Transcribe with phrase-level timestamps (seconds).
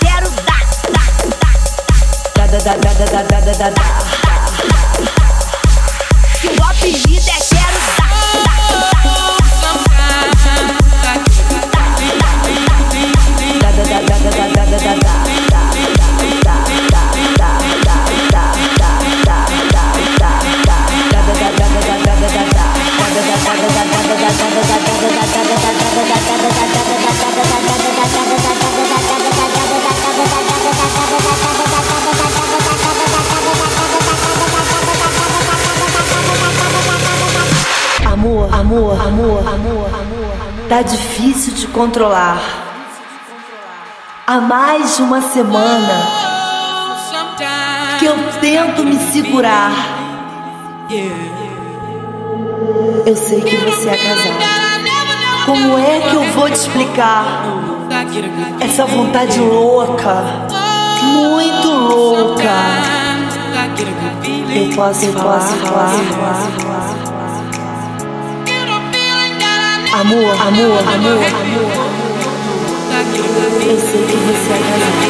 [0.00, 0.62] Quero dar.
[3.72, 4.25] Que
[38.76, 42.38] Amor, amor, amor, amor, tá difícil de controlar.
[44.26, 46.06] Há mais de uma semana
[47.98, 49.72] que eu tento me segurar.
[53.06, 55.46] Eu sei que você é casado.
[55.46, 57.46] Como é que eu vou te explicar
[58.60, 60.22] essa vontade louca,
[61.02, 62.52] muito louca?
[64.54, 67.05] Eu posso, eu posso falar.
[69.96, 71.72] Amor, amor, amor, amor.
[73.66, 75.06] Eu sei que você é casado.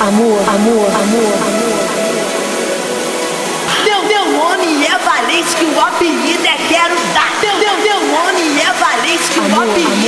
[0.00, 1.78] Amor, amor, amor, amor.
[3.84, 7.30] Meu, meu nome é Valente, que o apelido é Quero Dar.
[7.40, 10.05] Meu, meu, meu nome é Valente, que o apelido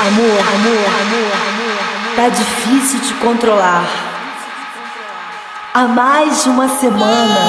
[0.00, 2.14] Amor, amor, amor, amor.
[2.14, 3.84] Tá difícil de controlar.
[5.74, 7.40] Há mais de uma semana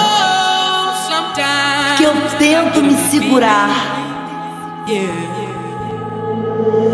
[1.95, 3.69] que eu tento me segurar.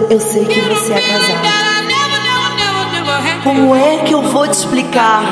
[0.10, 1.66] Eu sei que você é casado.
[3.44, 5.24] Como é que eu vou te explicar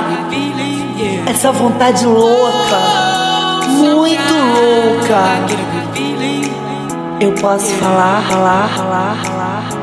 [1.25, 2.79] essa vontade louca,
[3.67, 5.23] muito louca?
[7.19, 9.82] Eu posso falar, falar, falar, falar.